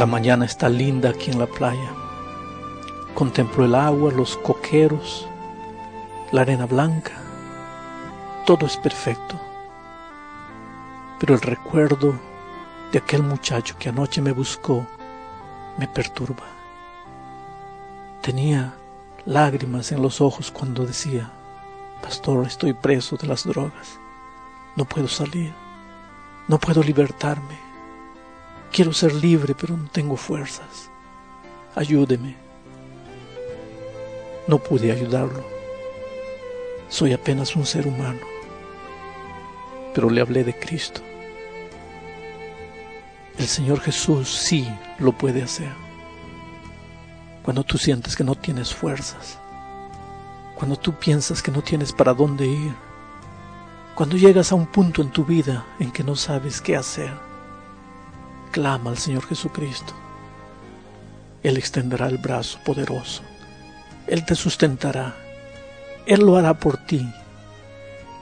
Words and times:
La 0.00 0.06
mañana 0.06 0.46
está 0.46 0.70
linda 0.70 1.10
aquí 1.10 1.30
en 1.30 1.38
la 1.38 1.46
playa. 1.46 1.92
Contemplo 3.12 3.66
el 3.66 3.74
agua, 3.74 4.10
los 4.10 4.38
coqueros, 4.38 5.28
la 6.32 6.40
arena 6.40 6.64
blanca. 6.64 7.12
Todo 8.46 8.64
es 8.64 8.78
perfecto. 8.78 9.38
Pero 11.18 11.34
el 11.34 11.42
recuerdo 11.42 12.18
de 12.90 12.98
aquel 12.98 13.22
muchacho 13.22 13.76
que 13.78 13.90
anoche 13.90 14.22
me 14.22 14.32
buscó 14.32 14.86
me 15.76 15.86
perturba. 15.86 16.46
Tenía 18.22 18.72
lágrimas 19.26 19.92
en 19.92 20.00
los 20.00 20.22
ojos 20.22 20.50
cuando 20.50 20.86
decía, 20.86 21.30
Pastor, 22.00 22.46
estoy 22.46 22.72
preso 22.72 23.18
de 23.18 23.26
las 23.26 23.44
drogas. 23.44 24.00
No 24.76 24.86
puedo 24.86 25.08
salir. 25.08 25.52
No 26.48 26.56
puedo 26.58 26.82
libertarme. 26.82 27.69
Quiero 28.72 28.92
ser 28.92 29.12
libre, 29.14 29.54
pero 29.54 29.76
no 29.76 29.88
tengo 29.90 30.16
fuerzas. 30.16 30.90
Ayúdeme. 31.74 32.36
No 34.46 34.58
pude 34.58 34.92
ayudarlo. 34.92 35.44
Soy 36.88 37.12
apenas 37.12 37.56
un 37.56 37.66
ser 37.66 37.86
humano. 37.86 38.20
Pero 39.92 40.08
le 40.08 40.20
hablé 40.20 40.44
de 40.44 40.56
Cristo. 40.56 41.00
El 43.38 43.46
Señor 43.46 43.80
Jesús 43.80 44.28
sí 44.28 44.68
lo 44.98 45.12
puede 45.12 45.42
hacer. 45.42 45.72
Cuando 47.42 47.64
tú 47.64 47.76
sientes 47.78 48.14
que 48.14 48.22
no 48.22 48.34
tienes 48.34 48.72
fuerzas, 48.72 49.38
cuando 50.54 50.76
tú 50.76 50.92
piensas 50.94 51.42
que 51.42 51.50
no 51.50 51.62
tienes 51.62 51.92
para 51.92 52.12
dónde 52.12 52.46
ir, 52.46 52.74
cuando 53.94 54.16
llegas 54.16 54.52
a 54.52 54.54
un 54.54 54.66
punto 54.66 55.02
en 55.02 55.10
tu 55.10 55.24
vida 55.24 55.66
en 55.78 55.90
que 55.90 56.04
no 56.04 56.14
sabes 56.16 56.60
qué 56.60 56.76
hacer, 56.76 57.29
clama 58.50 58.90
al 58.90 58.98
Señor 58.98 59.26
Jesucristo. 59.26 59.94
Él 61.42 61.56
extenderá 61.56 62.06
el 62.06 62.18
brazo 62.18 62.58
poderoso. 62.64 63.22
Él 64.06 64.24
te 64.24 64.34
sustentará. 64.34 65.16
Él 66.06 66.20
lo 66.20 66.36
hará 66.36 66.54
por 66.54 66.76
ti. 66.76 67.08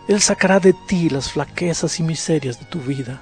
Él 0.09 0.21
sacará 0.21 0.61
de 0.61 0.75
ti 0.87 1.11
las 1.11 1.33
flaquezas 1.33 1.99
y 2.01 2.03
miserias 2.03 2.59
de 2.59 2.67
tu 2.67 2.81
vida. 2.81 3.21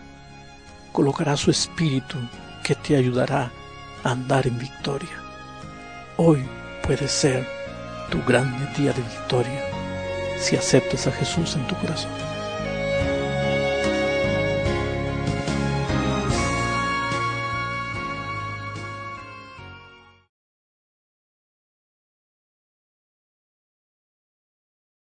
Colocará 0.92 1.36
su 1.36 1.50
espíritu 1.50 2.16
que 2.62 2.74
te 2.74 2.96
ayudará 2.96 3.50
a 4.04 4.10
andar 4.10 4.46
en 4.46 4.58
victoria. 4.58 5.22
Hoy 6.16 6.44
puede 6.82 7.08
ser 7.08 7.46
tu 8.10 8.22
grande 8.24 8.66
día 8.76 8.92
de 8.92 9.02
victoria 9.02 9.64
si 10.38 10.56
aceptas 10.56 11.06
a 11.06 11.12
Jesús 11.12 11.56
en 11.56 11.66
tu 11.66 11.74
corazón. 11.76 12.35